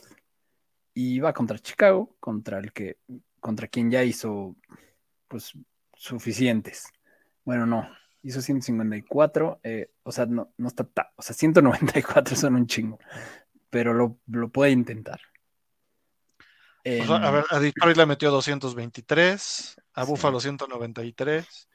[0.93, 2.97] y va contra Chicago, contra el que,
[3.39, 4.55] contra quien ya hizo
[5.27, 5.53] pues
[5.93, 6.87] suficientes.
[7.45, 7.87] Bueno, no,
[8.23, 12.99] hizo 154, eh, o sea, no, no está, o sea, 194 son un chingo,
[13.71, 15.19] pero lo, lo puede intentar.
[16.84, 20.12] Sea, a Em, ver, a Detroit le metió 223, a Sí.
[20.12, 21.67] Buffalo 193.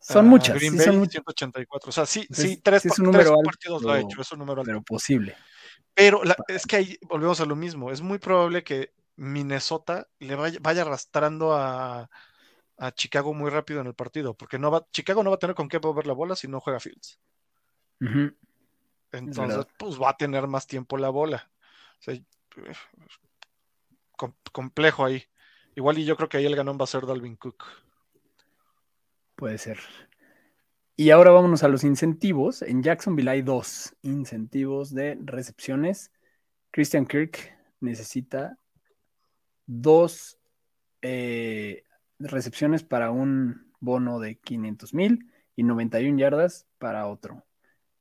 [0.00, 1.88] son muchas, Green sí Bay son muchas, 184.
[1.88, 4.00] O sea, sí, Entonces, sí, tres, sí es pa- un tres alto, partidos lo ha
[4.00, 4.68] hecho, es un número alto.
[4.70, 5.36] pero posible.
[5.94, 7.90] Pero la- es que ahí volvemos a lo mismo.
[7.90, 12.08] Es muy probable que Minnesota le vaya, vaya arrastrando a,
[12.78, 15.54] a Chicago muy rápido en el partido, porque no va, Chicago no va a tener
[15.54, 17.20] con qué mover la bola si no juega Fields.
[18.00, 18.32] Ujú.
[19.12, 21.50] Entonces, pues va a tener más tiempo la bola.
[21.98, 22.18] O sea,
[24.16, 25.24] com- complejo ahí.
[25.74, 27.64] Igual y yo creo que ahí el ganón va a ser Dalvin Cook.
[29.36, 29.78] Puede ser.
[30.96, 32.62] Y ahora vámonos a los incentivos.
[32.62, 36.12] En Jacksonville hay dos incentivos de recepciones.
[36.70, 38.58] Christian Kirk necesita
[39.66, 40.38] dos
[41.00, 41.84] eh,
[42.18, 47.44] recepciones para un bono de 500 mil y 91 yardas para otro.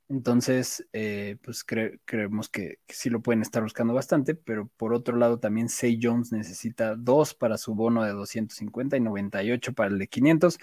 [0.10, 4.92] Entonces, eh, pues cre- creemos que, que sí lo pueden estar buscando bastante, pero por
[4.94, 9.90] otro lado también Say Jones necesita dos para su bono de 250 y 98 para
[9.92, 10.58] el de 500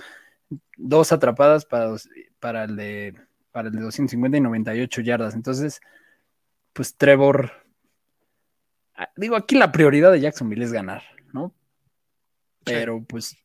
[0.76, 2.08] dos atrapadas para, dos-
[2.40, 3.14] para, el de,
[3.52, 5.34] para el de 250 y 98 yardas.
[5.34, 5.80] Entonces,
[6.72, 7.52] pues Trevor,
[8.96, 11.54] ah, digo, aquí la prioridad de Jacksonville es ganar, ¿no?
[12.64, 13.36] Pero pues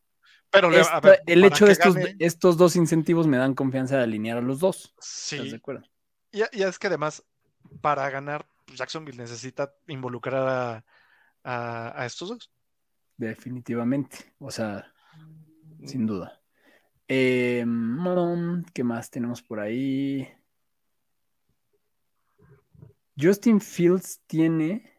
[0.50, 4.04] Pero le- ver, el hecho de estos, gane- estos dos incentivos me dan confianza de
[4.04, 4.96] alinear a los dos.
[5.00, 5.91] ¿Estás de Sí, acuerdo?
[6.32, 7.24] Y, y es que además,
[7.82, 10.86] para ganar, pues, Jacksonville necesita involucrar a,
[11.44, 12.52] a- a estos dos.
[13.18, 14.34] Definitivamente.
[14.40, 14.92] O sea,
[15.86, 16.40] sin duda.
[17.08, 20.28] Eh, mm, ¿qué más tenemos por ahí?
[23.20, 24.92] Justin Fields tiene.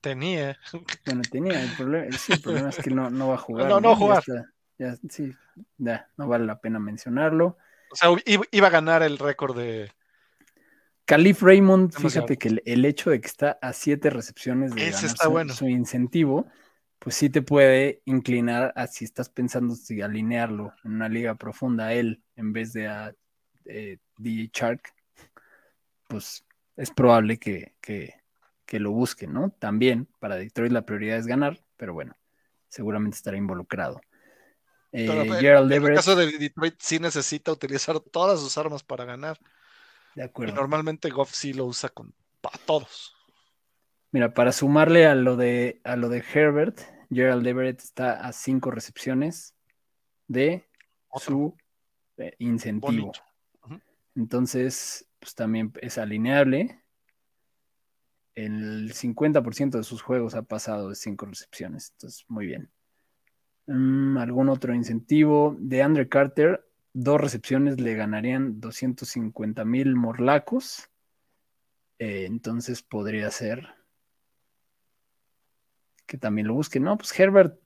[0.00, 0.58] Tenía.
[1.06, 2.16] Bueno, tenía el problema.
[2.18, 3.68] Sí, el problema es que no, no va a jugar.
[3.68, 4.18] No, no va a Ya jugar.
[4.18, 5.32] está, ya, sí,
[5.78, 7.56] ya, no vale la pena mencionarlo.
[7.90, 8.08] O sea,
[8.50, 9.92] iba a ganar el récord de.
[11.04, 14.92] Calif Raymond, fíjate que el, el hecho de que está a siete recepciones de Ese
[14.92, 15.54] ganar está su, bueno.
[15.54, 16.46] su incentivo,
[16.98, 21.86] pues sí te puede inclinar a si estás pensando si alinearlo en una liga profunda
[21.86, 23.14] a él en vez de a
[23.64, 24.94] eh, DJ Shark,
[26.08, 26.44] pues
[26.76, 28.14] es probable que, que,
[28.64, 29.50] que lo busquen, ¿no?
[29.58, 32.16] También para Detroit la prioridad es ganar, pero bueno,
[32.68, 34.00] seguramente estará involucrado.
[34.92, 38.82] Eh, Pero, pero, Gerald en el caso de Detroit, sí necesita utilizar todas sus armas
[38.82, 39.38] para ganar.
[40.14, 40.54] De Y acuerdo.
[40.54, 43.14] normalmente Goff sí lo usa con para todos.
[44.10, 48.70] Mira, para sumarle a lo de a lo de Herbert, Gerald Everett está a cinco
[48.70, 49.54] recepciones
[50.28, 50.66] de
[51.08, 51.34] Otro.
[51.34, 51.56] su
[52.18, 53.12] eh, incentivo.
[54.14, 56.82] Entonces, pues también es alineable.
[58.34, 61.92] El 50% de sus juegos ha pasado de cinco recepciones.
[61.92, 62.70] Entonces, muy bien.
[63.66, 65.56] Mm, ¿Algún otro incentivo?
[65.58, 70.88] De Andre Carter, dos recepciones le ganarían 250 mil morlacos.
[71.98, 73.68] Eh, entonces podría ser
[76.06, 76.82] que también lo busquen.
[76.82, 77.58] No, pues Herbert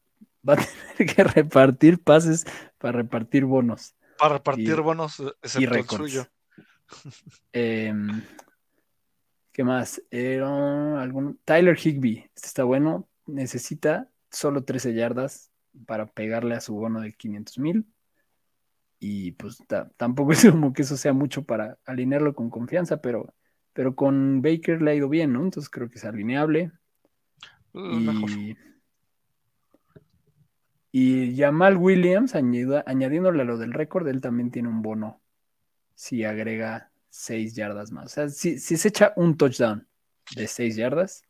[0.49, 0.57] va a
[0.97, 2.45] tener que repartir pases
[2.79, 5.97] para repartir bonos Para repartir Y- bonos, eh, y excepto el récords.
[6.13, 6.27] suyo.
[7.53, 8.23] Em,
[9.53, 10.01] ¿Qué más?
[10.11, 11.41] Era algún...
[11.45, 15.51] Tyler Higby, este está bueno, necesita solo 13 yardas
[15.87, 17.87] para pegarle a su bono de 500 mil.
[18.99, 19.59] Y pues
[19.97, 23.35] tampoco es como que eso sea mucho para alinearlo con confianza, pero,
[23.73, 25.43] pero con Baker le ha ido bien, ¿no?
[25.43, 26.73] Entonces creo que es alineable.
[27.75, 28.57] Y,
[30.93, 35.21] y Jamal Williams, añadiéndole a lo del récord, él también tiene un bono
[35.95, 38.07] si agrega 6 yardas más.
[38.07, 39.87] O sea, si, se echa un touchdown
[40.37, 41.25] de 6 yardas,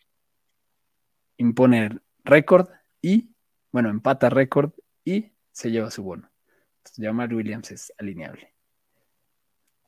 [1.36, 2.68] impone récord
[3.00, 3.34] y,
[3.72, 4.72] bueno, empata récord
[5.04, 6.30] y se lleva su bono.
[6.96, 8.54] Jamal Williams es alineable.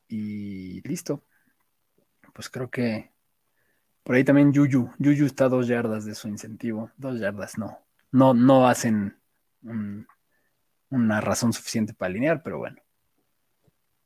[0.07, 1.23] Y listo.
[2.33, 3.11] Pues creo que
[4.03, 4.91] por ahí también Yuyu.
[4.97, 6.91] Yuyu está a dos yardas de su incentivo.
[6.97, 7.77] Dos yardas no.
[8.11, 9.19] No, no hacen
[10.89, 12.81] una razón suficiente para alinear, pero bueno.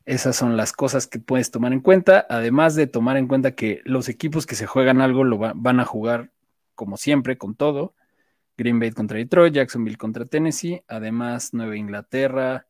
[0.06, 3.82] Esas son las cosas que puedes tomar en cuenta, además de tomar en cuenta que
[3.86, 6.34] los equipos que se juegan algo lo van a jugar
[6.76, 7.96] como siempre, con todo.
[8.58, 12.68] Green Bay contra Detroit, Jacksonville contra Tennessee, además Nueva Inglaterra,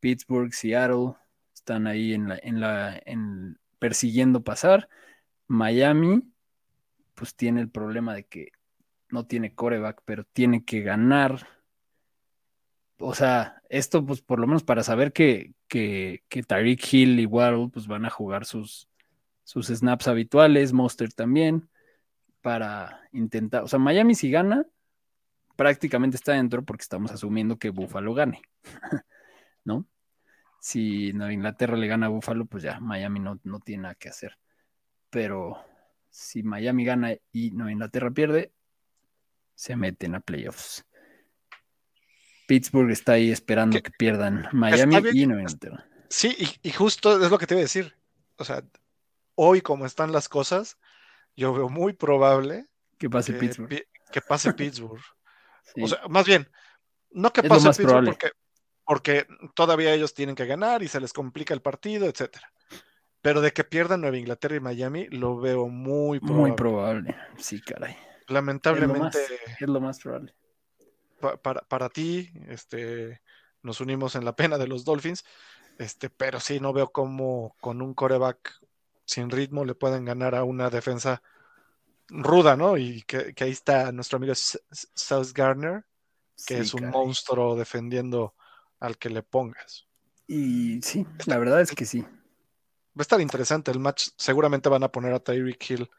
[0.00, 1.14] Pittsburgh, Seattle,
[1.54, 4.88] están ahí en la, en la, en persiguiendo pasar.
[5.46, 6.22] Miami,
[7.14, 8.52] pues tiene el problema de que
[9.10, 11.46] no tiene coreback, pero tiene que ganar.
[12.98, 17.26] O sea, esto pues por lo menos para saber que, que, que Tariq Hill y
[17.26, 18.88] Waddle pues van a jugar sus,
[19.44, 21.68] sus snaps habituales, Monster también,
[22.40, 24.66] para intentar, o sea, Miami si gana,
[25.56, 28.42] prácticamente está dentro porque estamos asumiendo que Buffalo gane,
[29.68, 29.86] ¿no?
[30.60, 34.08] Si Nueva Inglaterra le gana a Buffalo, pues ya Miami no, no tiene nada que
[34.08, 34.36] hacer.
[35.10, 35.64] Pero
[36.10, 38.52] si Miami gana y Nueva Inglaterra pierde,
[39.54, 40.84] se meten a playoffs.
[42.48, 45.86] Pittsburgh está ahí esperando que pierdan Miami y Nueva Inglaterra.
[46.08, 47.94] Sí, y, justo es lo que te iba a decir.
[48.36, 48.64] O sea,
[49.34, 50.78] hoy como están las cosas,
[51.36, 53.86] yo veo muy probable que pase Pittsburgh.
[54.10, 55.02] Que pase Pittsburgh.
[55.82, 56.48] O sea, más bien,
[57.10, 58.30] no que pase Pittsburgh porque,
[58.88, 62.50] porque todavía ellos tienen que ganar y se les complica el partido, etcétera.
[63.20, 66.40] Pero de que pierdan Nueva Inglaterra y Miami, lo veo muy probable.
[66.40, 67.94] Muy probable, sí, caray.
[68.28, 69.18] Lamentablemente.
[69.60, 70.34] Es lo más, probable.
[71.20, 73.20] para, para, ti, este,
[73.62, 75.22] nos unimos en la pena de los Dolphins,
[75.78, 78.58] este, pero sí, no veo cómo con un coreback
[79.04, 81.22] sin ritmo le pueden ganar a una defensa
[82.08, 82.78] ruda, ¿no?
[82.78, 85.84] Y que, ahí está nuestro amigo South Garner,
[86.46, 88.34] que es un monstruo defendiendo
[88.80, 89.86] al que le pongas.
[90.26, 92.02] Y sí, la verdad es que sí.
[92.02, 94.08] Va a estar interesante el match.
[94.16, 95.90] Seguramente van a poner a Tyreek Hill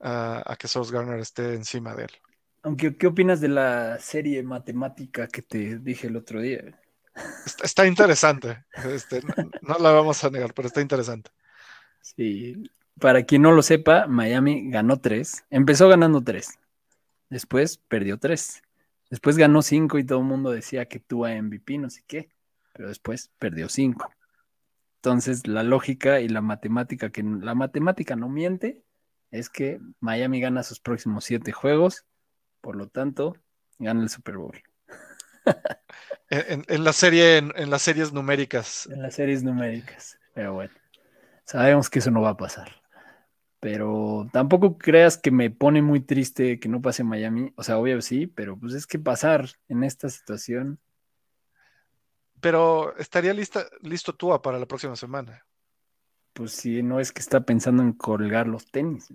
[0.00, 2.10] a que South Garner esté encima de él.
[2.62, 6.78] Aunque, ¿qué opinas de la serie matemática que te dije el otro día?
[7.62, 8.64] Está, interesante.
[8.84, 9.22] Este,
[9.62, 11.30] no, la vamos a negar, pero está interesante.
[12.00, 15.44] Sí, para quien no lo sepa, Miami ganó tres.
[15.50, 16.58] Empezó ganando tres.
[17.28, 18.62] Después perdió tres.
[19.10, 22.30] Después ganó cinco y todo el mundo decía que tuvo MVP, no sé qué.
[22.72, 24.10] Pero después perdió cinco.
[24.96, 28.82] Entonces, la lógica y la matemática, que la matemática no miente,
[29.30, 32.04] es que Miami gana sus próximos siete juegos.
[32.60, 33.36] Por lo tanto,
[33.78, 34.60] gana el Super Bowl.
[36.30, 38.86] en, la serie, en las series numéricas.
[38.90, 40.18] En las series numéricas.
[40.34, 40.74] Pero bueno,
[41.44, 42.77] sabemos que eso no va a pasar.
[43.60, 47.52] Pero tampoco creas que me pone muy triste que no pase Miami.
[47.56, 50.78] O sea, obvio sí, pero pues es que pasar en esta situación.
[52.40, 55.44] Pero estaría lista, listo tú para la próxima semana.
[56.32, 59.08] Pues sí, no es que está pensando en colgar los tenis.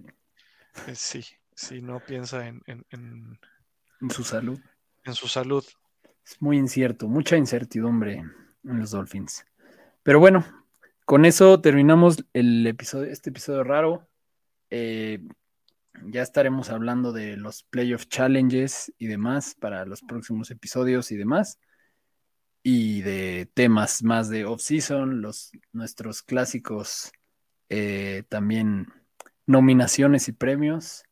[0.88, 1.24] Eh, sí,
[1.56, 3.40] sí, no piensa en, en, en,
[4.10, 4.60] su salud.
[5.06, 5.64] En su salud.
[6.26, 8.26] Es muy incierto, mucha incertidumbre
[8.64, 9.46] en los Dolphins.
[10.04, 10.44] Pero bueno,
[11.06, 14.08] con eso terminamos el episodio, este episodio raro.
[14.76, 15.20] Eh,
[16.06, 21.60] ya estaremos hablando de los playoff challenges y demás para los próximos episodios y demás.
[22.64, 25.24] Y de temas más de off-season,
[25.74, 27.12] nuestros clásicos
[27.70, 28.88] eh, también
[29.46, 31.04] nominaciones y premios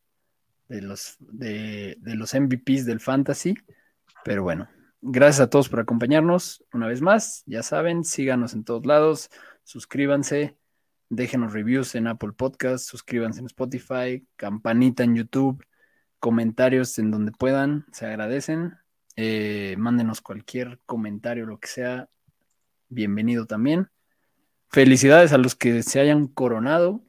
[0.67, 3.53] de los, de, de los MVPs del Fantasy.
[4.25, 4.69] Pero bueno,
[5.01, 7.43] gracias a todos por acompañarnos una vez más.
[7.45, 9.29] Ya saben, síganos en todos lados,
[9.63, 10.57] suscríbanse
[11.11, 15.63] déjenos reviews en Apple Podcast, suscríbanse en Spotify, campanita en YouTube,
[16.19, 18.77] comentarios en donde puedan, se agradecen.
[19.17, 22.09] Eh, mándenos cualquier comentario, lo que sea,
[22.87, 23.89] bienvenido también.
[24.69, 27.03] Felicidades a los que se hayan coronado.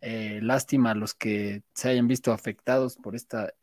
[0.00, 3.54] Eh, lástima a los que se hayan visto afectados por esta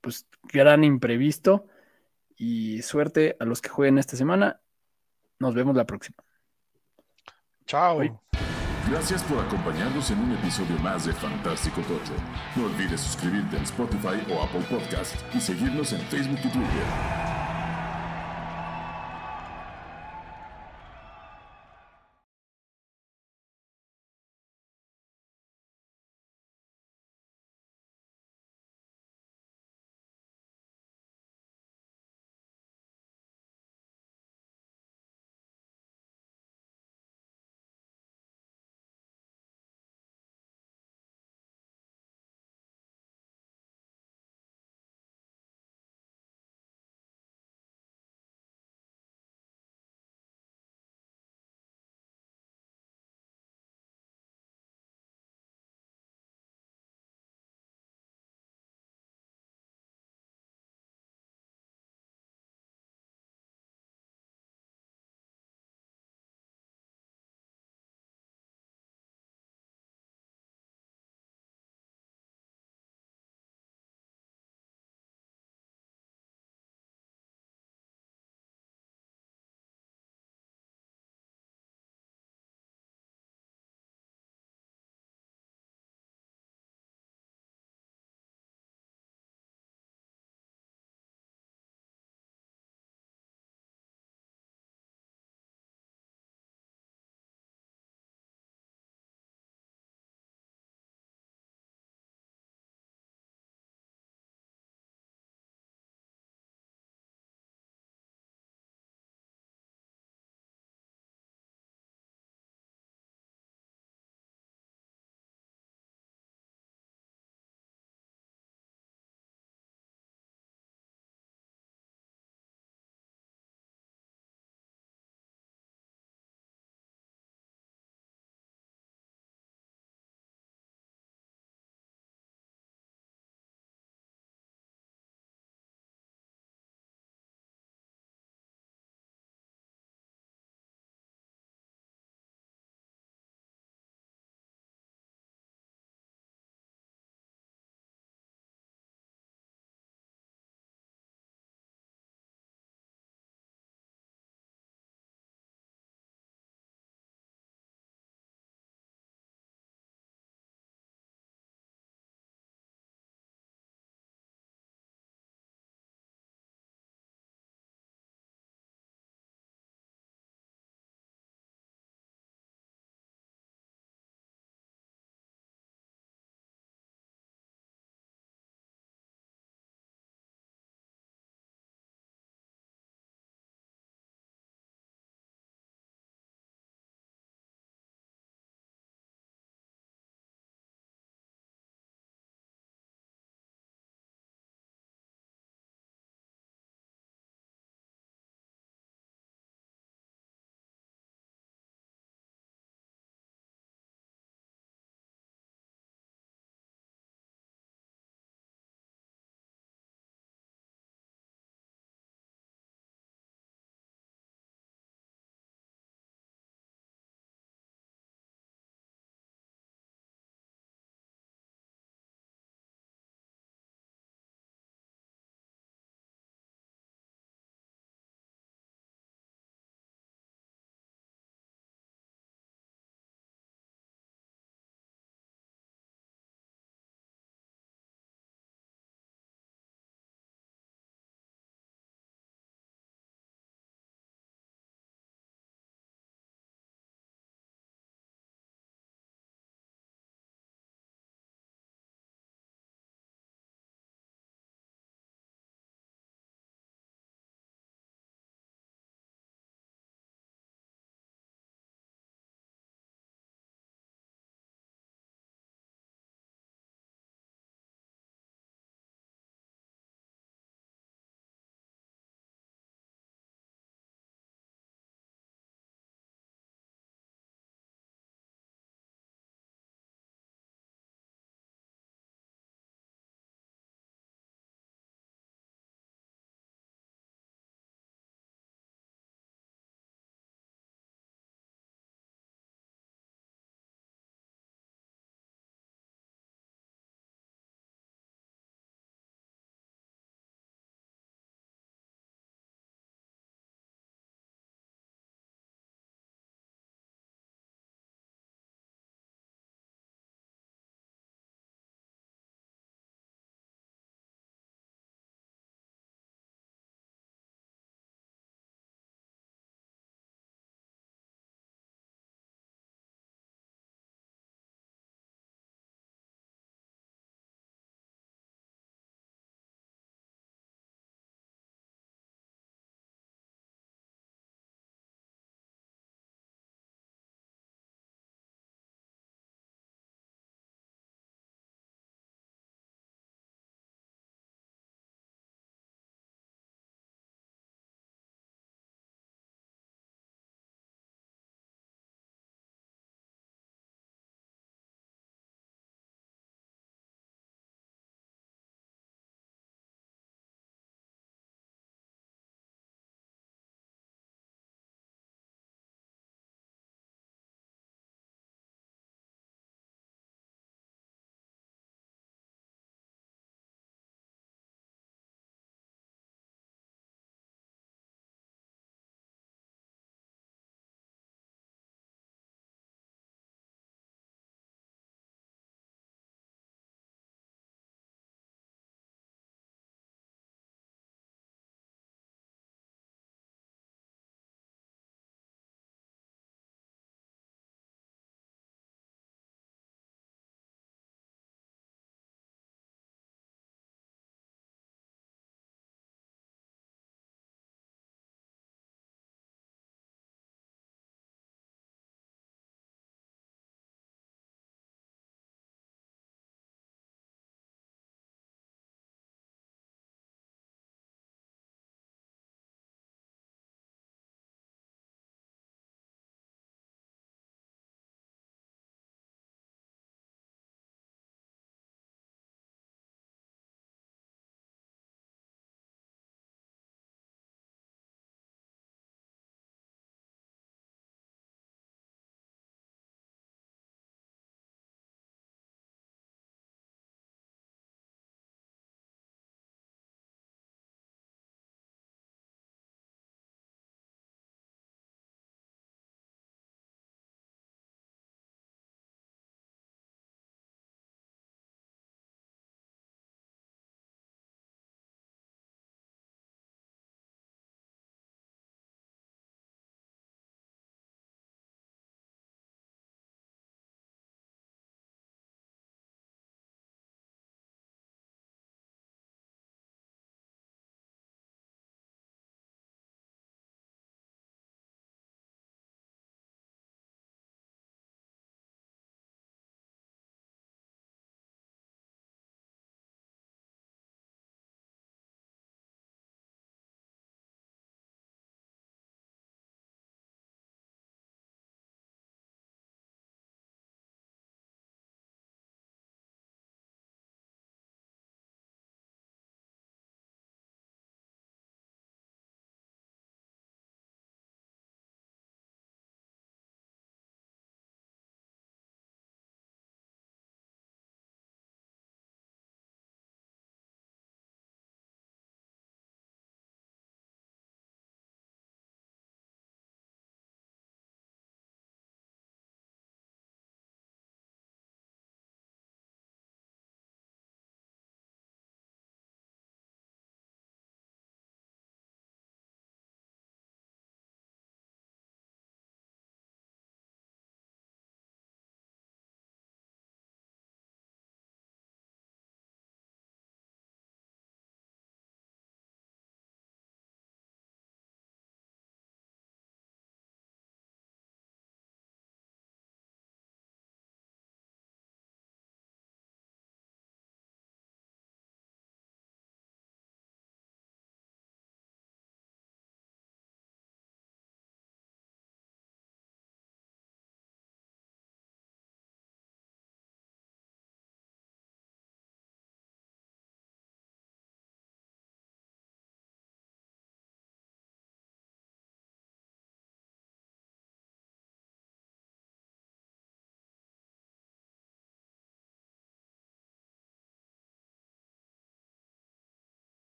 [0.00, 1.66] pues gran imprevisto
[2.36, 4.62] y suerte a los que jueguen esta semana.
[5.38, 6.24] Nos vemos la próxima.
[7.66, 8.22] Chao.
[8.90, 12.14] Gracias por acompañarnos en un episodio más de Fantástico Tocho.
[12.56, 17.41] No olvides suscribirte en Spotify o Apple Podcast y seguirnos en Facebook y Twitter.